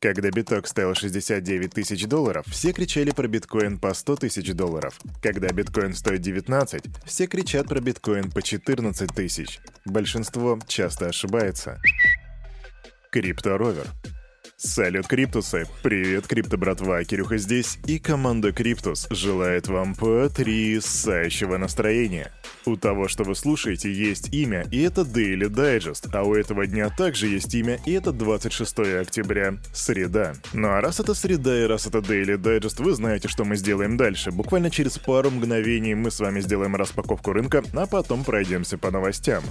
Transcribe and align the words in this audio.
Когда 0.00 0.30
биток 0.30 0.66
стоил 0.66 0.94
69 0.94 1.74
тысяч 1.74 2.06
долларов, 2.06 2.46
все 2.48 2.72
кричали 2.72 3.10
про 3.10 3.28
биткоин 3.28 3.78
по 3.78 3.92
100 3.92 4.16
тысяч 4.16 4.50
долларов. 4.54 4.98
Когда 5.22 5.48
биткоин 5.48 5.92
стоит 5.92 6.22
19, 6.22 6.84
все 7.04 7.26
кричат 7.26 7.68
про 7.68 7.80
биткоин 7.80 8.30
по 8.30 8.40
14 8.40 9.14
тысяч. 9.14 9.60
Большинство 9.84 10.58
часто 10.66 11.08
ошибается. 11.08 11.82
Крипторовер. 13.10 13.88
Салют, 14.56 15.06
Криптусы! 15.06 15.66
Привет, 15.82 16.26
Крипто 16.26 16.56
братва, 16.56 17.04
Кирюха 17.04 17.36
здесь, 17.36 17.78
и 17.86 17.98
команда 17.98 18.52
Криптус 18.52 19.06
желает 19.10 19.68
вам 19.68 19.94
потрясающего 19.94 21.58
настроения. 21.58 22.32
У 22.70 22.76
того, 22.76 23.08
что 23.08 23.24
вы 23.24 23.34
слушаете, 23.34 23.92
есть 23.92 24.32
имя, 24.32 24.64
и 24.70 24.80
это 24.82 25.00
Daily 25.00 25.48
Digest, 25.48 26.08
а 26.12 26.22
у 26.22 26.36
этого 26.36 26.68
дня 26.68 26.88
также 26.88 27.26
есть 27.26 27.52
имя, 27.52 27.80
и 27.84 27.90
это 27.94 28.12
26 28.12 28.78
октября, 29.00 29.56
среда. 29.72 30.34
Ну 30.52 30.68
а 30.68 30.80
раз 30.80 31.00
это 31.00 31.14
среда 31.14 31.64
и 31.64 31.66
раз 31.66 31.88
это 31.88 31.98
Daily 31.98 32.36
Digest, 32.36 32.80
вы 32.80 32.92
знаете, 32.92 33.26
что 33.26 33.44
мы 33.44 33.56
сделаем 33.56 33.96
дальше. 33.96 34.30
Буквально 34.30 34.70
через 34.70 34.98
пару 34.98 35.32
мгновений 35.32 35.96
мы 35.96 36.12
с 36.12 36.20
вами 36.20 36.38
сделаем 36.38 36.76
распаковку 36.76 37.32
рынка, 37.32 37.64
а 37.72 37.86
потом 37.86 38.22
пройдемся 38.22 38.78
по 38.78 38.92
новостям. 38.92 39.42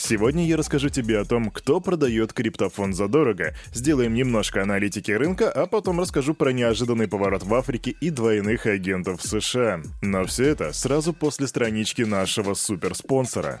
Сегодня 0.00 0.46
я 0.46 0.56
расскажу 0.56 0.88
тебе 0.88 1.18
о 1.18 1.26
том, 1.26 1.50
кто 1.50 1.78
продает 1.78 2.32
криптофон 2.32 2.94
задорого, 2.94 3.54
сделаем 3.74 4.14
немножко 4.14 4.62
аналитики 4.62 5.10
рынка, 5.10 5.52
а 5.52 5.66
потом 5.66 6.00
расскажу 6.00 6.32
про 6.32 6.52
неожиданный 6.52 7.06
поворот 7.06 7.42
в 7.42 7.54
Африке 7.54 7.94
и 8.00 8.08
двойных 8.08 8.64
агентов 8.64 9.20
в 9.20 9.28
США. 9.28 9.82
Но 10.00 10.24
все 10.24 10.46
это 10.46 10.72
сразу 10.72 11.12
после 11.12 11.46
странички 11.46 12.00
нашего 12.00 12.54
суперспонсора. 12.54 13.60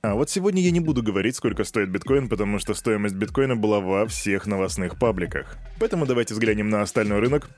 А 0.00 0.14
вот 0.14 0.30
сегодня 0.30 0.62
я 0.62 0.70
не 0.70 0.80
буду 0.80 1.02
говорить, 1.02 1.36
сколько 1.36 1.64
стоит 1.64 1.90
биткоин, 1.90 2.28
потому 2.28 2.58
что 2.58 2.72
стоимость 2.72 3.16
биткоина 3.16 3.56
была 3.56 3.80
во 3.80 4.06
всех 4.06 4.46
новостных 4.46 4.96
пабликах. 4.98 5.58
Поэтому 5.80 6.06
давайте 6.06 6.34
взглянем 6.34 6.70
на 6.70 6.82
остальной 6.82 7.18
рынок. 7.18 7.50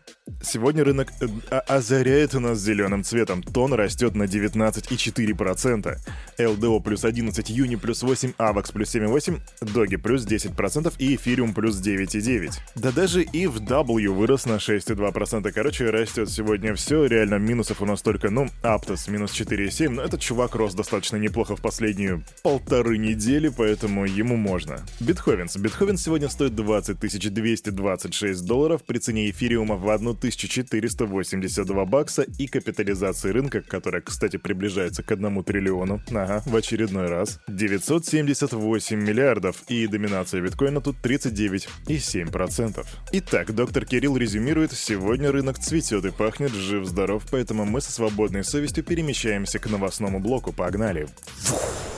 Сегодня 0.43 0.83
рынок 0.83 1.13
э, 1.21 1.27
озаряет 1.69 2.35
у 2.35 2.41
нас 2.41 2.59
зеленым 2.59 3.05
цветом. 3.05 3.43
Тон 3.43 3.75
растет 3.75 4.15
на 4.15 4.23
19,4%. 4.23 5.99
LDO 6.39 6.83
плюс 6.83 7.05
11, 7.05 7.51
UNI 7.51 7.77
плюс 7.77 8.03
8, 8.03 8.33
AVAX 8.39 8.73
плюс 8.73 8.95
7,8, 8.95 9.41
Доги 9.73 9.97
плюс 9.97 10.27
10% 10.27 10.95
и 10.99 11.17
Эфириум 11.17 11.53
плюс 11.53 11.81
9,9. 11.81 12.53
Да 12.75 12.91
даже 12.91 13.23
и 13.23 13.47
в 13.47 13.59
W 13.59 14.09
вырос 14.09 14.47
на 14.47 14.55
6,2%. 14.55 15.53
Короче, 15.53 15.91
растет 15.91 16.31
сегодня 16.31 16.75
все. 16.75 17.05
Реально 17.05 17.35
минусов 17.35 17.83
у 17.83 17.87
нас 17.87 18.01
только, 18.01 18.31
ну, 18.31 18.49
Aptos 18.63 19.11
минус 19.11 19.39
4,7. 19.39 19.91
Но 19.91 20.03
этот 20.03 20.21
чувак 20.21 20.55
рос 20.55 20.75
достаточно 20.75 21.17
неплохо 21.17 21.55
в 21.55 21.61
последнюю 21.91 22.23
полторы 22.45 22.99
недели, 22.99 23.49
поэтому 23.49 24.05
ему 24.05 24.37
можно. 24.37 24.81
Битховенс. 25.01 25.57
Битховенс 25.57 26.03
сегодня 26.03 26.29
стоит 26.29 26.55
20 26.55 27.01
226 27.01 28.47
долларов 28.47 28.85
при 28.87 28.99
цене 28.99 29.29
эфириума 29.31 29.75
в 29.75 29.91
1482 29.91 31.85
бакса 31.87 32.23
и 32.39 32.47
капитализации 32.47 33.31
рынка, 33.31 33.61
которая, 33.61 34.03
кстати, 34.03 34.37
приближается 34.37 35.03
к 35.03 35.11
1 35.11 35.43
триллиону, 35.43 36.01
ага, 36.13 36.43
в 36.47 36.55
очередной 36.55 37.09
раз, 37.09 37.41
978 37.49 38.97
миллиардов, 38.97 39.65
и 39.69 39.89
доминация 39.89 40.41
биткоина 40.43 40.81
тут 40.81 40.97
39,7%. 41.03 42.87
Итак, 43.13 43.53
доктор 43.53 43.85
Кирилл 43.85 44.17
резюмирует, 44.17 44.73
сегодня 44.73 45.33
рынок 45.33 45.59
цветет 45.59 46.05
и 46.05 46.13
пахнет 46.13 46.53
жив-здоров, 46.53 47.25
поэтому 47.31 47.65
мы 47.65 47.81
со 47.81 47.91
свободной 47.91 48.45
совестью 48.45 48.85
перемещаемся 48.85 49.59
к 49.59 49.69
новостному 49.69 50.21
блоку. 50.21 50.53
Погнали! 50.53 51.09
Фух. 51.41 51.90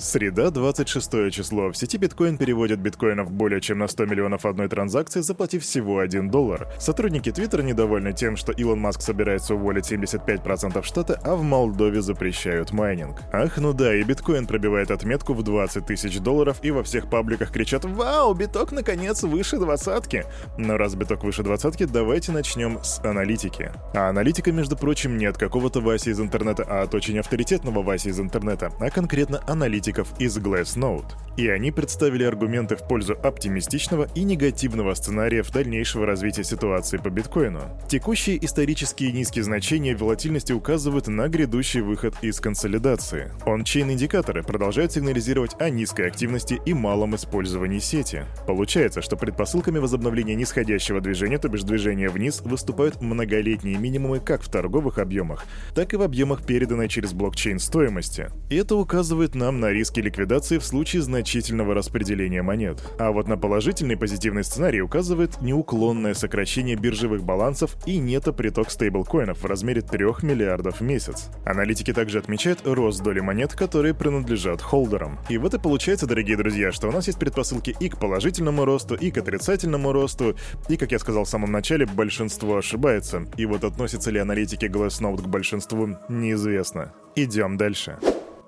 Среда, 0.00 0.50
26 0.50 1.30
число. 1.30 1.70
В 1.70 1.76
сети 1.76 1.98
биткоин 1.98 2.38
переводят 2.38 2.80
биткоинов 2.80 3.30
более 3.30 3.60
чем 3.60 3.80
на 3.80 3.86
100 3.86 4.06
миллионов 4.06 4.46
одной 4.46 4.66
транзакции, 4.66 5.20
заплатив 5.20 5.62
всего 5.62 5.98
1 5.98 6.30
доллар. 6.30 6.68
Сотрудники 6.78 7.30
Твиттера 7.30 7.60
недовольны 7.60 8.14
тем, 8.14 8.38
что 8.38 8.50
Илон 8.50 8.80
Маск 8.80 9.02
собирается 9.02 9.54
уволить 9.54 9.92
75% 9.92 10.82
штата, 10.84 11.20
а 11.22 11.36
в 11.36 11.42
Молдове 11.42 12.00
запрещают 12.00 12.72
майнинг. 12.72 13.20
Ах, 13.30 13.58
ну 13.58 13.74
да, 13.74 13.94
и 13.94 14.02
биткоин 14.02 14.46
пробивает 14.46 14.90
отметку 14.90 15.34
в 15.34 15.42
20 15.42 15.84
тысяч 15.84 16.18
долларов, 16.18 16.60
и 16.62 16.70
во 16.70 16.82
всех 16.82 17.10
пабликах 17.10 17.52
кричат 17.52 17.84
«Вау, 17.84 18.32
биток 18.32 18.72
наконец 18.72 19.22
выше 19.22 19.58
двадцатки!» 19.58 20.24
Но 20.56 20.78
раз 20.78 20.94
биток 20.94 21.24
выше 21.24 21.42
двадцатки, 21.42 21.84
давайте 21.84 22.32
начнем 22.32 22.82
с 22.82 23.04
аналитики. 23.04 23.70
А 23.92 24.08
аналитика, 24.08 24.50
между 24.50 24.78
прочим, 24.78 25.18
не 25.18 25.26
от 25.26 25.36
какого-то 25.36 25.82
Васи 25.82 26.08
из 26.08 26.20
интернета, 26.20 26.64
а 26.66 26.84
от 26.84 26.94
очень 26.94 27.18
авторитетного 27.18 27.82
Васи 27.82 28.08
из 28.08 28.18
интернета, 28.18 28.72
а 28.80 28.88
конкретно 28.88 29.42
аналитика 29.46 29.89
аналитиков 29.90 30.08
из 30.18 30.38
Glassnode. 30.38 31.12
И 31.36 31.48
они 31.48 31.70
представили 31.70 32.24
аргументы 32.24 32.76
в 32.76 32.86
пользу 32.86 33.14
оптимистичного 33.14 34.08
и 34.14 34.24
негативного 34.24 34.92
сценариев 34.94 35.50
дальнейшего 35.50 36.04
развития 36.04 36.44
ситуации 36.44 36.98
по 36.98 37.08
биткоину. 37.08 37.60
Текущие 37.88 38.44
исторические 38.44 39.12
низкие 39.12 39.44
значения 39.44 39.96
волатильности 39.96 40.52
указывают 40.52 41.06
на 41.06 41.28
грядущий 41.28 41.80
выход 41.80 42.14
из 42.20 42.40
консолидации. 42.40 43.30
Он-чейн-индикаторы 43.46 44.42
продолжают 44.42 44.92
сигнализировать 44.92 45.58
о 45.58 45.70
низкой 45.70 46.08
активности 46.08 46.60
и 46.66 46.74
малом 46.74 47.14
использовании 47.14 47.78
сети. 47.78 48.24
Получается, 48.46 49.00
что 49.00 49.16
предпосылками 49.16 49.78
возобновления 49.78 50.34
нисходящего 50.34 51.00
движения, 51.00 51.38
то 51.38 51.48
бишь 51.48 51.62
движения 51.62 52.10
вниз, 52.10 52.42
выступают 52.42 53.00
многолетние 53.00 53.78
минимумы 53.78 54.20
как 54.20 54.42
в 54.42 54.50
торговых 54.50 54.98
объемах, 54.98 55.46
так 55.74 55.94
и 55.94 55.96
в 55.96 56.02
объемах 56.02 56.44
переданной 56.44 56.88
через 56.88 57.14
блокчейн 57.14 57.58
стоимости. 57.60 58.30
И 58.50 58.56
это 58.56 58.76
указывает 58.76 59.34
нам 59.34 59.60
на 59.60 59.70
риски 59.80 60.00
ликвидации 60.00 60.58
в 60.58 60.64
случае 60.64 61.00
значительного 61.00 61.72
распределения 61.72 62.42
монет. 62.42 62.82
А 62.98 63.12
вот 63.12 63.28
на 63.28 63.38
положительный 63.38 63.96
позитивный 63.96 64.44
сценарий 64.44 64.82
указывает 64.82 65.40
неуклонное 65.40 66.12
сокращение 66.12 66.76
биржевых 66.76 67.24
балансов 67.24 67.76
и 67.86 67.96
нето-приток 67.96 68.70
стейблкоинов 68.70 69.40
в 69.40 69.46
размере 69.46 69.80
3 69.80 70.04
миллиардов 70.20 70.80
в 70.80 70.82
месяц. 70.82 71.30
Аналитики 71.46 71.94
также 71.94 72.18
отмечают 72.18 72.60
рост 72.66 73.02
доли 73.02 73.20
монет, 73.20 73.54
которые 73.54 73.94
принадлежат 73.94 74.60
холдерам. 74.60 75.18
И 75.30 75.38
вот 75.38 75.54
и 75.54 75.58
получается, 75.58 76.06
дорогие 76.06 76.36
друзья, 76.36 76.72
что 76.72 76.88
у 76.88 76.92
нас 76.92 77.06
есть 77.06 77.18
предпосылки 77.18 77.74
и 77.80 77.88
к 77.88 77.98
положительному 77.98 78.66
росту, 78.66 78.96
и 78.96 79.10
к 79.10 79.16
отрицательному 79.16 79.92
росту, 79.92 80.36
и, 80.68 80.76
как 80.76 80.92
я 80.92 80.98
сказал 80.98 81.24
в 81.24 81.28
самом 81.30 81.52
начале, 81.52 81.86
большинство 81.86 82.58
ошибается. 82.58 83.24
И 83.38 83.46
вот 83.46 83.64
относятся 83.64 84.10
ли 84.10 84.18
аналитики 84.18 84.66
Glassnode 84.66 85.22
к 85.22 85.26
большинству, 85.26 85.96
неизвестно. 86.10 86.92
Идем 87.16 87.56
дальше. 87.56 87.96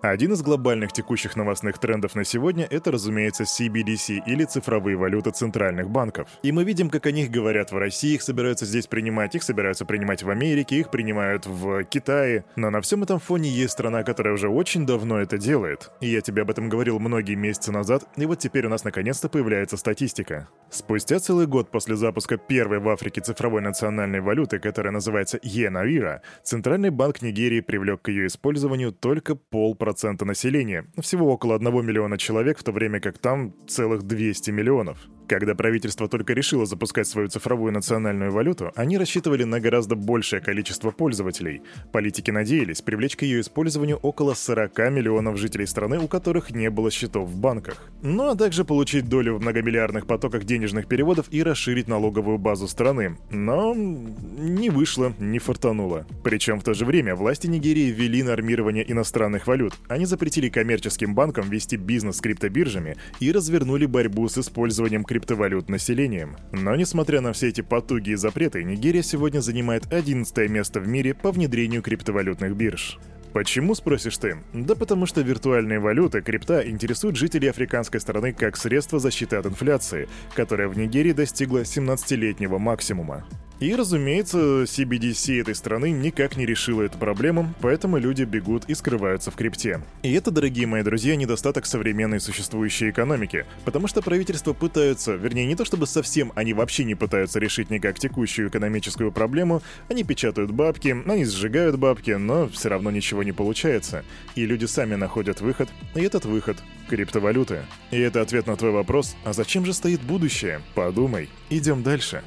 Один 0.03 0.33
из 0.33 0.43
глобальных 0.43 0.93
текущих 0.93 1.37
новостных 1.37 1.79
трендов 1.79 2.17
на 2.17 2.25
сегодня— 2.25 2.67
это, 2.71 2.91
разумеется, 2.91 3.45
CBDC 3.45 4.25
или 4.27 4.45
цифровые 4.45 4.97
валюты 4.97 5.31
центральных 5.31 5.91
банков. 5.91 6.29
И 6.43 6.51
мы 6.51 6.65
видим, 6.65 6.91
как 6.91 7.07
о 7.07 7.13
них 7.13 7.31
говорят 7.31 7.71
в 7.71 7.79
России, 7.79 8.15
их 8.15 8.23
собираются 8.23 8.67
здесь 8.67 8.89
принимать, 8.89 9.37
их 9.37 9.45
собираются 9.45 9.85
принимать 9.85 10.25
в 10.25 10.29
Америке, 10.29 10.81
их 10.81 10.91
принимают 10.91 11.47
в 11.47 11.85
Китае. 11.85 12.45
Но 12.57 12.71
на 12.71 12.81
всем 12.81 13.05
этом 13.05 13.21
фоне 13.21 13.49
есть 13.49 13.75
страна, 13.75 14.03
которая 14.03 14.35
уже 14.35 14.49
очень 14.49 14.87
давно 14.87 15.21
это 15.21 15.39
делает. 15.39 15.93
И 16.01 16.09
я 16.09 16.21
тебе 16.21 16.43
об 16.43 16.51
этом 16.51 16.69
говорил 16.69 16.99
многие 16.99 17.37
месяцы 17.37 17.71
назад, 17.71 18.05
и 18.17 18.27
вот 18.27 18.41
теперь 18.41 18.67
у 18.67 18.71
нас 18.71 18.83
наконец-то 18.83 19.29
появляется 19.29 19.77
статистика. 19.77 20.49
Спустя 20.69 21.21
целый 21.21 21.47
год 21.47 21.71
после 21.71 21.95
запуска 21.95 22.39
первой 22.39 22.81
в 22.81 22.89
Африке 22.89 23.21
цифровой 23.21 23.61
национальной 23.61 24.21
валюты, 24.21 24.59
которая 24.59 24.93
называется 24.93 25.38
Йенавира, 25.44 26.23
Центральный 26.43 26.91
банк 26.91 27.23
Нигерии 27.23 27.61
привлек 27.61 28.03
к 28.03 28.09
ее 28.09 28.26
использованию 28.26 28.91
только 28.91 29.37
полпроцента 29.37 29.92
1% 29.93 30.25
населения, 30.25 30.87
всего 31.00 31.33
около 31.33 31.56
1 31.56 31.87
миллиона 31.87 32.19
человек, 32.19 32.59
в 32.59 32.62
то 32.62 32.73
время 32.73 33.00
как 33.00 33.19
там 33.19 33.55
целых 33.69 34.03
200 34.03 34.50
миллионов. 34.50 34.99
Когда 35.29 35.55
правительство 35.55 36.09
только 36.09 36.35
решило 36.35 36.67
запускать 36.67 37.07
свою 37.07 37.29
цифровую 37.29 37.73
национальную 37.73 38.31
валюту, 38.33 38.71
они 38.77 38.99
рассчитывали 38.99 39.45
на 39.45 39.61
гораздо 39.61 39.95
большее 39.95 40.43
количество 40.43 40.91
пользователей. 40.91 41.63
Политики 41.91 42.31
надеялись 42.31 42.83
привлечь 42.83 43.17
к 43.17 43.23
ее 43.23 43.41
использованию 43.41 43.97
около 43.97 44.35
40 44.35 44.79
миллионов 44.91 45.39
жителей 45.39 45.67
страны, 45.67 45.99
у 45.99 46.09
которых 46.09 46.51
не 46.51 46.69
было 46.69 46.91
счетов 46.91 47.29
в 47.31 47.39
банках. 47.39 47.91
Ну 48.03 48.29
а 48.29 48.37
также 48.37 48.65
получить 48.65 49.09
долю 49.09 49.37
в 49.37 49.41
многомиллиардных 49.41 50.07
потоках 50.07 50.45
денежных 50.45 50.87
переводов 50.87 51.27
и 51.31 51.43
расширить 51.43 51.89
налоговую 51.89 52.37
базу 52.37 52.69
страны. 52.69 53.17
Но 53.31 53.75
не 53.75 54.69
вышло, 54.69 55.15
не 55.19 55.39
фартануло. 55.39 56.07
Причем 56.23 56.61
в 56.61 56.65
то 56.65 56.75
же 56.75 56.85
время 56.85 57.15
власти 57.15 57.47
Нигерии 57.47 57.91
ввели 57.91 58.23
нормирование 58.23 58.91
иностранных 58.91 59.47
валют. 59.47 59.73
Они 59.89 60.05
запретили 60.05 60.51
коммерческим 60.51 61.15
банкам 61.15 61.49
вести 61.49 61.77
бизнес 61.77 62.19
с 62.19 62.21
криптобиржами 62.21 62.97
и 63.19 63.33
развернули 63.33 63.87
борьбу 63.87 64.29
с 64.29 64.37
использованием 64.37 65.05
криптовалют 65.05 65.22
криптовалют 65.23 65.69
населением. 65.69 66.37
Но 66.51 66.75
несмотря 66.75 67.21
на 67.21 67.33
все 67.33 67.49
эти 67.49 67.61
потуги 67.61 68.11
и 68.11 68.15
запреты, 68.17 68.65
Нигерия 68.65 69.03
сегодня 69.03 69.41
занимает 69.41 69.93
11 69.93 70.51
место 70.51 70.81
в 70.81 70.89
мире 70.89 71.15
по 71.15 71.31
внедрению 71.31 71.81
криптовалютных 71.81 72.57
бирж. 72.57 72.99
Почему, 73.33 73.77
спросишь 73.77 74.19
ты? 74.19 74.39
Да 74.53 74.75
потому 74.75 75.07
что 75.07 75.21
виртуальные 75.21 75.79
валюты, 75.79 76.23
крипта, 76.23 76.69
интересуют 76.69 77.17
жителей 77.17 77.49
африканской 77.49 78.01
страны 78.01 78.33
как 78.33 78.57
средство 78.57 78.99
защиты 78.99 79.37
от 79.37 79.47
инфляции, 79.47 80.09
которая 80.35 80.69
в 80.69 80.77
Нигерии 80.77 81.13
достигла 81.13 81.61
17-летнего 81.61 82.59
максимума. 82.59 83.25
И, 83.62 83.76
разумеется, 83.76 84.64
CBDC 84.64 85.41
этой 85.41 85.55
страны 85.55 85.93
никак 85.93 86.37
не 86.37 86.44
решила 86.44 86.82
эту 86.82 86.99
проблему, 86.99 87.55
поэтому 87.61 87.97
люди 87.97 88.25
бегут 88.25 88.64
и 88.64 88.75
скрываются 88.75 89.31
в 89.31 89.37
крипте. 89.37 89.81
И 90.03 90.12
это, 90.14 90.32
дорогие 90.32 90.67
мои 90.67 90.82
друзья, 90.82 91.14
недостаток 91.14 91.64
современной 91.64 92.19
существующей 92.19 92.91
экономики, 92.91 93.47
потому 93.64 93.87
что 93.87 94.03
правительства 94.03 94.53
пытаются, 94.53 95.12
вернее, 95.12 95.47
не 95.47 95.55
то 95.55 95.64
чтобы 95.64 95.87
совсем 95.87 96.32
они 96.35 96.55
вообще 96.55 96.82
не 96.82 96.97
пытаются 96.97 97.38
решить 97.38 97.70
никак 97.70 98.00
текущую 98.00 98.49
экономическую 98.49 99.12
проблему, 99.12 99.62
они 99.88 100.03
печатают 100.03 100.50
бабки, 100.50 100.97
они 101.06 101.25
сжигают 101.25 101.76
бабки, 101.76 102.11
но 102.11 102.49
все 102.49 102.69
равно 102.69 102.91
ничего 102.91 103.23
не 103.23 103.31
получается. 103.31 104.05
И 104.35 104.44
люди 104.44 104.64
сами 104.64 104.97
находят 104.97 105.41
выход, 105.41 105.69
и 105.94 106.00
этот 106.00 106.25
выход— 106.25 106.56
криптовалюты. 106.88 107.61
И 107.93 108.00
это 108.00 108.23
ответ 108.23 108.49
на 108.49 108.56
твой 108.56 108.73
вопрос, 108.73 109.14
а 109.23 109.32
зачем 109.32 109.64
же 109.64 109.73
стоит 109.73 110.00
будущее? 110.00 110.62
Подумай. 110.75 111.31
Идем 111.49 111.85
дальше. 111.85 112.25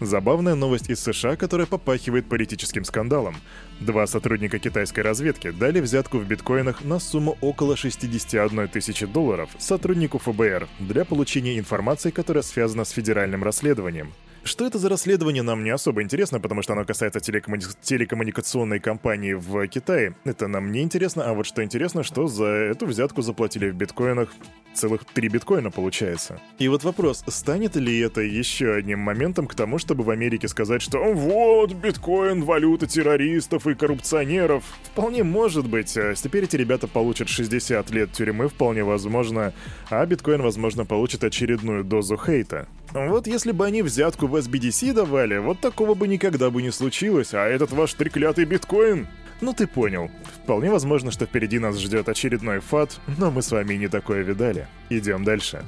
Забавная 0.00 0.54
новость 0.54 0.90
из 0.90 1.00
США, 1.00 1.34
которая 1.34 1.66
попахивает 1.66 2.28
политическим 2.28 2.84
скандалом. 2.84 3.36
Два 3.80 4.06
сотрудника 4.06 4.60
китайской 4.60 5.00
разведки 5.00 5.50
дали 5.50 5.80
взятку 5.80 6.18
в 6.18 6.24
биткоинах 6.24 6.84
на 6.84 7.00
сумму 7.00 7.36
около 7.40 7.76
61 7.76 8.68
тысячи 8.68 9.06
долларов 9.06 9.50
сотруднику 9.58 10.18
ФБР 10.18 10.68
для 10.78 11.04
получения 11.04 11.58
информации, 11.58 12.10
которая 12.10 12.42
связана 12.42 12.84
с 12.84 12.90
федеральным 12.90 13.42
расследованием. 13.42 14.12
Что 14.44 14.66
это 14.66 14.78
за 14.78 14.88
расследование, 14.88 15.42
нам 15.42 15.64
не 15.64 15.70
особо 15.70 16.02
интересно, 16.02 16.40
потому 16.40 16.62
что 16.62 16.72
оно 16.72 16.84
касается 16.84 17.20
телекоммуни... 17.20 17.64
телекоммуникационной 17.82 18.80
компании 18.80 19.34
в 19.34 19.66
Китае. 19.68 20.14
Это 20.24 20.48
нам 20.48 20.72
не 20.72 20.82
интересно, 20.82 21.24
а 21.24 21.34
вот 21.34 21.46
что 21.46 21.62
интересно, 21.62 22.02
что 22.02 22.28
за 22.28 22.46
эту 22.46 22.86
взятку 22.86 23.22
заплатили 23.22 23.70
в 23.70 23.74
биткоинах 23.74 24.30
целых 24.74 25.04
3 25.04 25.28
биткоина 25.28 25.70
получается. 25.70 26.40
И 26.58 26.68
вот 26.68 26.84
вопрос, 26.84 27.24
станет 27.26 27.76
ли 27.76 27.98
это 27.98 28.20
еще 28.20 28.74
одним 28.74 29.00
моментом 29.00 29.46
к 29.46 29.54
тому, 29.54 29.78
чтобы 29.78 30.04
в 30.04 30.10
Америке 30.10 30.48
сказать, 30.48 30.82
что 30.82 30.98
вот, 31.12 31.72
биткоин, 31.72 32.44
валюта 32.44 32.86
террористов 32.86 33.66
и 33.66 33.74
коррупционеров? 33.74 34.64
Вполне 34.84 35.24
может 35.24 35.68
быть. 35.68 35.96
А 35.96 36.14
теперь 36.14 36.44
эти 36.44 36.56
ребята 36.56 36.86
получат 36.86 37.28
60 37.28 37.90
лет 37.90 38.12
тюрьмы, 38.12 38.48
вполне 38.48 38.84
возможно, 38.84 39.52
а 39.90 40.06
биткоин, 40.06 40.42
возможно, 40.42 40.84
получит 40.84 41.24
очередную 41.24 41.84
дозу 41.84 42.16
хейта. 42.16 42.68
Вот 42.92 43.26
если 43.26 43.52
бы 43.52 43.66
они 43.66 43.82
взятку 43.82 44.26
в 44.26 44.36
SBDC 44.36 44.92
давали, 44.92 45.38
вот 45.38 45.60
такого 45.60 45.94
бы 45.94 46.08
никогда 46.08 46.50
бы 46.50 46.62
не 46.62 46.70
случилось, 46.70 47.34
а 47.34 47.46
этот 47.46 47.72
ваш 47.72 47.94
треклятый 47.94 48.44
биткоин... 48.44 49.06
Ну 49.40 49.52
ты 49.52 49.68
понял. 49.68 50.10
Вполне 50.42 50.70
возможно, 50.70 51.12
что 51.12 51.26
впереди 51.26 51.60
нас 51.60 51.78
ждет 51.78 52.08
очередной 52.08 52.58
фат, 52.58 52.98
но 53.18 53.30
мы 53.30 53.42
с 53.42 53.52
вами 53.52 53.74
не 53.74 53.86
такое 53.86 54.22
видали. 54.22 54.66
Идем 54.88 55.22
дальше. 55.22 55.64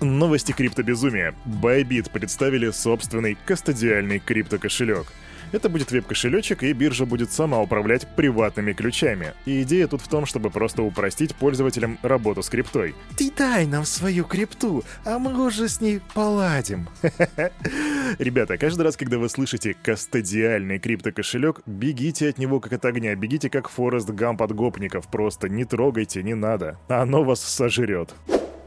Новости 0.00 0.52
криптобезумия. 0.52 1.34
Bybit 1.44 2.10
представили 2.12 2.70
собственный 2.70 3.36
кастодиальный 3.46 4.20
криптокошелек— 4.20 5.06
это 5.54 5.68
будет 5.68 5.90
веб-кошелечек, 5.90 6.62
и 6.62 6.72
биржа 6.72 7.06
будет 7.06 7.32
сама 7.32 7.60
управлять 7.60 8.06
приватными 8.16 8.72
ключами. 8.72 9.34
И 9.46 9.62
идея 9.62 9.86
тут 9.86 10.00
в 10.00 10.08
том, 10.08 10.26
чтобы 10.26 10.50
просто 10.50 10.82
упростить 10.82 11.34
пользователям 11.34 11.98
работу 12.02 12.42
с 12.42 12.48
криптой. 12.48 12.94
Ты 13.16 13.30
дай 13.30 13.66
нам 13.66 13.84
свою 13.84 14.24
крипту, 14.24 14.84
а 15.04 15.18
мы 15.18 15.46
уже 15.46 15.68
с 15.68 15.80
ней 15.80 16.00
поладим. 16.14 16.88
Ребята, 18.18 18.58
каждый 18.58 18.82
раз, 18.82 18.96
когда 18.96 19.18
вы 19.18 19.28
слышите 19.28 19.74
кастодиальный 19.74 20.78
криптокошелек, 20.78 21.60
бегите 21.66 22.28
от 22.28 22.38
него 22.38 22.60
как 22.60 22.72
от 22.72 22.84
огня, 22.84 23.14
бегите 23.14 23.50
как 23.50 23.68
Форест 23.68 24.10
Гамп 24.10 24.42
от 24.42 24.54
гопников, 24.54 25.08
просто 25.08 25.48
не 25.48 25.64
трогайте, 25.64 26.22
не 26.22 26.34
надо. 26.34 26.78
Оно 26.88 27.24
вас 27.24 27.40
сожрет. 27.40 28.14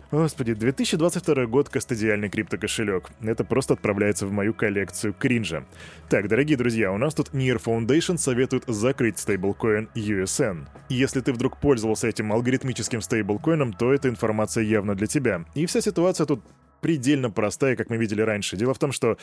Господи, 0.09 0.53
2022 0.53 1.47
год 1.47 1.67
кастодиальный 1.67 2.29
криптокошелек. 2.29 3.09
Это 3.21 3.43
просто 3.43 3.73
отправляется 3.73 4.25
в 4.25 4.31
мою 4.31 4.53
коллекцию 4.53 5.13
кринжа. 5.13 5.65
Так, 6.09 6.29
дорогие 6.29 6.57
друзья, 6.57 6.93
у 6.93 6.97
нас 6.97 7.13
тут 7.13 7.31
Near 7.33 7.61
Foundation 7.61 8.17
советует 8.17 8.63
закрыть 8.67 9.19
стейблкоин 9.19 9.89
USN. 9.95 10.69
Если 10.87 11.19
ты 11.19 11.33
вдруг 11.33 11.59
пользовался 11.59 12.07
этим 12.07 12.31
алгоритмическим 12.31 13.01
стейблкоином, 13.01 13.73
то 13.73 13.91
эта 13.91 14.07
информация 14.07 14.63
явно 14.63 14.95
для 14.95 15.07
тебя. 15.07 15.43
И 15.55 15.65
вся 15.65 15.81
ситуация 15.81 16.25
тут 16.25 16.41
предельно 16.81 17.29
простая, 17.29 17.75
как 17.75 17.89
мы 17.89 17.97
видели 17.97 18.21
раньше. 18.21 18.57
Дело 18.57 18.73
в 18.73 18.79
том, 18.79 18.91
что 18.91 19.17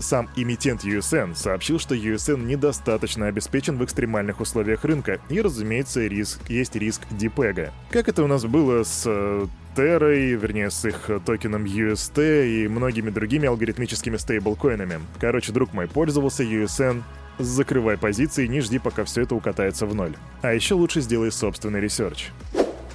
сам 0.00 0.28
эмитент 0.36 0.84
USN 0.84 1.34
сообщил, 1.34 1.78
что 1.78 1.94
USN 1.94 2.44
недостаточно 2.44 3.26
обеспечен 3.26 3.78
в 3.78 3.84
экстремальных 3.84 4.40
условиях 4.40 4.84
рынка, 4.84 5.20
и, 5.28 5.40
разумеется, 5.40 6.06
риск, 6.06 6.40
есть 6.48 6.76
риск 6.76 7.02
дипега. 7.10 7.72
Как 7.90 8.08
это 8.08 8.22
у 8.22 8.26
нас 8.26 8.44
было 8.44 8.82
с 8.82 9.04
э, 9.06 9.46
Террой, 9.76 10.32
вернее, 10.32 10.70
с 10.70 10.84
их 10.84 11.08
токеном 11.24 11.64
UST 11.64 12.64
и 12.64 12.68
многими 12.68 13.10
другими 13.10 13.46
алгоритмическими 13.46 14.16
стейблкоинами. 14.16 15.00
Короче, 15.20 15.52
друг 15.52 15.72
мой, 15.72 15.86
пользовался 15.86 16.42
USN, 16.42 17.02
закрывай 17.38 17.96
позиции, 17.96 18.46
не 18.46 18.60
жди, 18.60 18.78
пока 18.78 19.04
все 19.04 19.22
это 19.22 19.34
укатается 19.34 19.86
в 19.86 19.94
ноль. 19.94 20.16
А 20.42 20.52
еще 20.52 20.74
лучше 20.74 21.00
сделай 21.00 21.30
собственный 21.30 21.80
research. 21.80 22.30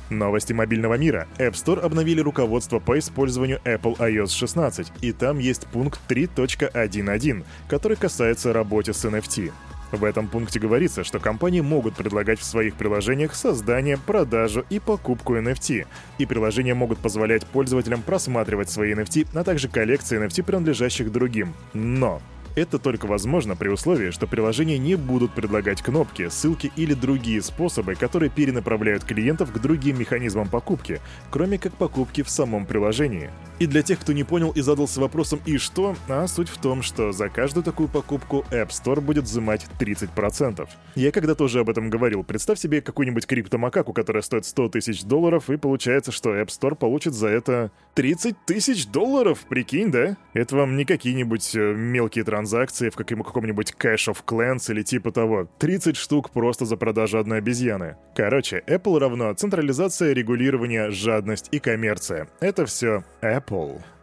Новости 0.09 0.53
мобильного 0.53 0.95
мира. 0.95 1.27
App 1.37 1.53
Store 1.53 1.79
обновили 1.79 2.21
руководство 2.21 2.79
по 2.79 2.99
использованию 2.99 3.59
Apple 3.65 3.97
iOS 3.97 4.29
16, 4.29 4.91
и 5.01 5.11
там 5.11 5.39
есть 5.39 5.67
пункт 5.67 5.99
3.1.1, 6.09 7.43
который 7.67 7.97
касается 7.97 8.53
работы 8.53 8.93
с 8.93 9.05
NFT. 9.05 9.51
В 9.93 10.03
этом 10.05 10.27
пункте 10.27 10.59
говорится, 10.59 11.03
что 11.03 11.19
компании 11.19 11.61
могут 11.61 11.95
предлагать 11.95 12.39
в 12.39 12.43
своих 12.43 12.73
приложениях 12.73 13.35
создание, 13.35 13.95
продажу 13.95 14.65
и 14.71 14.79
покупку 14.79 15.35
NFT, 15.35 15.85
и 16.17 16.25
приложения 16.25 16.73
могут 16.73 16.97
позволять 16.97 17.45
пользователям 17.45 18.01
просматривать 18.01 18.71
свои 18.71 18.95
NFT, 18.95 19.27
а 19.35 19.43
также 19.43 19.67
коллекции 19.67 20.19
NFT, 20.19 20.43
принадлежащих 20.43 21.11
другим. 21.11 21.53
Но 21.73 22.23
это 22.55 22.79
только 22.79 23.05
возможно 23.05 23.55
при 23.55 23.69
условии, 23.69 24.11
что 24.11 24.27
приложения 24.27 24.77
не 24.77 24.95
будут 24.95 25.33
предлагать 25.33 25.81
кнопки, 25.81 26.29
ссылки 26.29 26.71
или 26.75 26.93
другие 26.93 27.41
способы, 27.41 27.95
которые 27.95 28.29
перенаправляют 28.29 29.03
клиентов 29.03 29.51
к 29.51 29.59
другим 29.59 29.99
механизмам 29.99 30.47
покупки, 30.47 31.01
кроме 31.31 31.57
как 31.57 31.73
покупки 31.73 32.23
в 32.23 32.29
самом 32.29 32.65
приложении. 32.65 33.29
И 33.63 33.65
для 33.65 33.81
тех, 33.81 33.97
кто 33.97 34.11
не 34.11 34.25
понял 34.25 34.51
и 34.51 34.59
задался 34.59 34.99
вопросом 34.99 35.39
«и 35.45 35.57
что?», 35.57 35.95
а 36.09 36.27
суть 36.27 36.49
в 36.49 36.57
том, 36.57 36.81
что 36.81 37.13
за 37.13 37.29
каждую 37.29 37.63
такую 37.63 37.87
покупку 37.87 38.43
App 38.51 38.71
Store 38.71 38.99
будет 38.99 39.23
взимать 39.23 39.65
30%. 39.79 40.67
Я 40.95 41.11
когда-то 41.13 41.45
уже 41.45 41.61
об 41.61 41.69
этом 41.69 41.89
говорил. 41.89 42.25
Представь 42.25 42.59
себе 42.59 42.81
какую-нибудь 42.81 43.25
криптомакаку, 43.25 43.93
которая 43.93 44.21
стоит 44.21 44.45
100 44.45 44.67
тысяч 44.67 45.03
долларов, 45.03 45.49
и 45.49 45.55
получается, 45.55 46.11
что 46.11 46.35
App 46.35 46.47
Store 46.47 46.75
получит 46.75 47.13
за 47.13 47.29
это 47.29 47.71
30 47.93 48.35
тысяч 48.45 48.85
долларов, 48.87 49.39
прикинь, 49.47 49.91
да? 49.91 50.17
Это 50.33 50.57
вам 50.57 50.75
не 50.75 50.83
какие-нибудь 50.83 51.55
э, 51.55 51.73
мелкие 51.73 52.25
транзакции 52.25 52.89
в 52.89 52.97
каком- 52.97 53.23
каком-нибудь 53.23 53.75
Cash 53.79 54.11
of 54.11 54.17
Clans 54.25 54.69
или 54.69 54.81
типа 54.81 55.13
того. 55.13 55.47
30 55.59 55.95
штук 55.95 56.31
просто 56.31 56.65
за 56.65 56.75
продажу 56.75 57.17
одной 57.17 57.37
обезьяны. 57.37 57.95
Короче, 58.13 58.61
Apple 58.67 58.99
равно 58.99 59.33
централизация, 59.33 60.11
регулирование, 60.11 60.89
жадность 60.89 61.47
и 61.51 61.59
коммерция. 61.59 62.27
Это 62.41 62.65
все 62.65 63.05
Apple. 63.21 63.52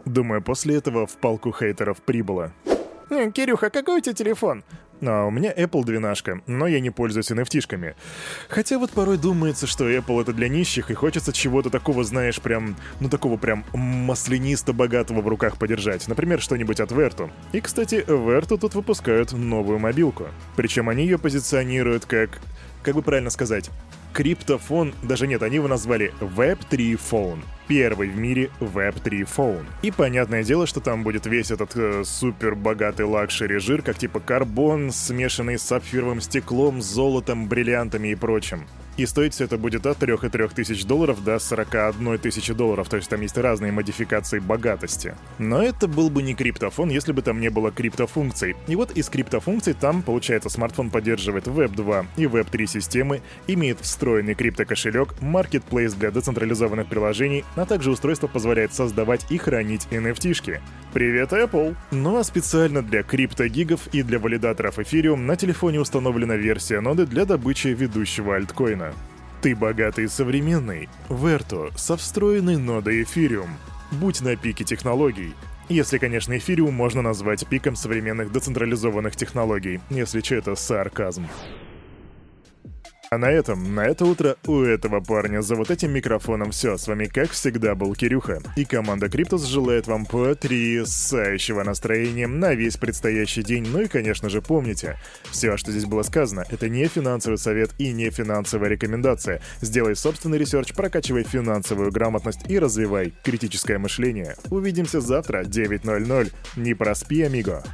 Думаю, 0.04 0.42
после 0.42 0.76
этого 0.76 1.06
в 1.06 1.16
палку 1.16 1.52
хейтеров 1.52 2.02
прибыло. 2.02 2.52
Э, 3.10 3.30
Кирюха, 3.30 3.70
какой 3.70 3.98
у 3.98 4.00
тебя 4.00 4.14
телефон? 4.14 4.62
А 5.02 5.24
у 5.24 5.30
меня 5.30 5.52
Apple 5.52 5.84
12, 5.84 6.46
но 6.46 6.66
я 6.66 6.80
не 6.80 6.90
пользуюсь 6.90 7.30
NFT-шками. 7.30 7.94
Хотя 8.48 8.78
вот 8.78 8.90
порой 8.90 9.16
думается, 9.16 9.66
что 9.66 9.90
Apple 9.90 10.20
это 10.20 10.32
для 10.32 10.48
нищих, 10.48 10.90
и 10.90 10.94
хочется 10.94 11.32
чего-то 11.32 11.70
такого, 11.70 12.04
знаешь, 12.04 12.40
прям, 12.40 12.76
ну 13.00 13.08
такого 13.08 13.36
прям 13.36 13.64
маслянисто-богатого 13.72 15.22
в 15.22 15.28
руках 15.28 15.56
подержать. 15.56 16.06
Например, 16.06 16.40
что-нибудь 16.40 16.80
от 16.80 16.92
Vertu. 16.92 17.30
И, 17.52 17.60
кстати, 17.60 18.04
Vertu 18.06 18.58
тут 18.58 18.74
выпускают 18.74 19.32
новую 19.32 19.78
мобилку. 19.78 20.26
Причем 20.56 20.88
они 20.88 21.04
ее 21.04 21.18
позиционируют 21.18 22.04
как... 22.04 22.40
Как 22.82 22.94
бы 22.94 23.02
правильно 23.02 23.30
сказать? 23.30 23.70
Криптофон, 24.12 24.94
даже 25.02 25.26
нет, 25.26 25.42
они 25.42 25.56
его 25.56 25.68
назвали 25.68 26.12
Web3 26.20 26.98
Phone. 27.10 27.40
Первый 27.70 28.08
в 28.08 28.18
мире 28.18 28.50
Web3 28.58 29.28
Phone. 29.36 29.64
И 29.82 29.92
понятное 29.92 30.42
дело, 30.42 30.66
что 30.66 30.80
там 30.80 31.04
будет 31.04 31.26
весь 31.26 31.52
этот 31.52 31.76
э, 31.76 32.02
супер 32.04 32.56
богатый 32.56 33.02
luxury 33.02 33.58
жир, 33.58 33.82
как 33.82 33.96
типа 33.96 34.18
карбон, 34.18 34.90
смешанный 34.90 35.56
с 35.56 35.62
сапфировым 35.62 36.20
стеклом, 36.20 36.82
золотом, 36.82 37.46
бриллиантами 37.46 38.08
и 38.08 38.16
прочим. 38.16 38.66
И 39.00 39.06
стоить 39.06 39.32
все 39.32 39.44
это 39.44 39.56
будет 39.56 39.86
от 39.86 39.96
3,3 40.02 40.52
тысяч 40.54 40.84
долларов 40.84 41.24
до 41.24 41.38
41 41.38 42.18
тысячи 42.18 42.52
долларов, 42.52 42.86
то 42.90 42.96
есть 42.98 43.08
там 43.08 43.22
есть 43.22 43.38
разные 43.38 43.72
модификации 43.72 44.40
богатости. 44.40 45.14
Но 45.38 45.62
это 45.62 45.88
был 45.88 46.10
бы 46.10 46.22
не 46.22 46.34
криптофон, 46.34 46.90
если 46.90 47.12
бы 47.12 47.22
там 47.22 47.40
не 47.40 47.48
было 47.48 47.72
криптофункций. 47.72 48.56
И 48.66 48.76
вот 48.76 48.90
из 48.90 49.08
криптофункций 49.08 49.72
там, 49.72 50.02
получается, 50.02 50.50
смартфон 50.50 50.90
поддерживает 50.90 51.46
Web 51.46 51.76
2 51.76 52.06
и 52.18 52.24
Web 52.24 52.48
3 52.50 52.66
системы, 52.66 53.22
имеет 53.46 53.80
встроенный 53.80 54.34
криптокошелек, 54.34 55.14
marketplace 55.22 55.98
для 55.98 56.10
децентрализованных 56.10 56.86
приложений, 56.86 57.46
а 57.56 57.64
также 57.64 57.92
устройство 57.92 58.26
позволяет 58.26 58.74
создавать 58.74 59.24
и 59.30 59.38
хранить 59.38 59.88
NFT-шки. 59.90 60.60
Привет, 60.92 61.32
Apple! 61.32 61.74
Ну 61.90 62.18
а 62.18 62.24
специально 62.24 62.82
для 62.82 63.02
криптогигов 63.02 63.86
и 63.92 64.02
для 64.02 64.18
валидаторов 64.18 64.78
Ethereum 64.78 65.16
на 65.16 65.36
телефоне 65.36 65.80
установлена 65.80 66.36
версия 66.36 66.80
ноды 66.80 67.06
для 67.06 67.24
добычи 67.24 67.68
ведущего 67.68 68.36
альткоина. 68.36 68.89
Ты 69.42 69.56
богатый 69.56 70.04
и 70.04 70.08
современный. 70.08 70.88
Верто 71.08 71.70
со 71.76 71.96
встроенной 71.96 72.56
нодой 72.56 73.02
Ethereum. 73.02 73.48
Будь 73.92 74.20
на 74.20 74.36
пике 74.36 74.64
технологий. 74.64 75.34
Если, 75.70 75.98
конечно, 75.98 76.36
эфириум 76.36 76.74
можно 76.74 77.00
назвать 77.00 77.46
пиком 77.46 77.76
современных 77.76 78.32
децентрализованных 78.32 79.14
технологий, 79.14 79.80
если 79.88 80.20
что, 80.20 80.34
это 80.34 80.56
сарказм. 80.56 81.28
А 83.12 83.18
на 83.18 83.28
этом, 83.28 83.74
на 83.74 83.86
это 83.86 84.04
утро 84.04 84.36
у 84.46 84.60
этого 84.60 85.00
парня 85.00 85.42
за 85.42 85.56
вот 85.56 85.72
этим 85.72 85.90
микрофоном 85.90 86.52
все. 86.52 86.78
С 86.78 86.86
вами, 86.86 87.06
как 87.06 87.30
всегда, 87.32 87.74
был 87.74 87.92
Кирюха. 87.96 88.40
И 88.54 88.64
команда 88.64 89.08
Криптус 89.08 89.46
желает 89.46 89.88
вам 89.88 90.06
потрясающего 90.06 91.64
настроения 91.64 92.28
на 92.28 92.54
весь 92.54 92.76
предстоящий 92.76 93.42
день. 93.42 93.66
Ну 93.66 93.80
и, 93.80 93.88
конечно 93.88 94.28
же, 94.28 94.40
помните, 94.40 94.96
все, 95.24 95.56
что 95.56 95.72
здесь 95.72 95.86
было 95.86 96.02
сказано, 96.02 96.44
это 96.50 96.68
не 96.68 96.86
финансовый 96.86 97.38
совет 97.38 97.70
и 97.78 97.90
не 97.90 98.10
финансовая 98.10 98.68
рекомендация. 98.68 99.42
Сделай 99.60 99.96
собственный 99.96 100.38
research, 100.38 100.72
прокачивай 100.72 101.24
финансовую 101.24 101.90
грамотность 101.90 102.48
и 102.48 102.60
развивай 102.60 103.12
критическое 103.24 103.78
мышление. 103.78 104.36
Увидимся 104.50 105.00
завтра, 105.00 105.42
9.00. 105.42 106.32
Не 106.54 106.74
проспи, 106.74 107.22
амиго. 107.22 107.64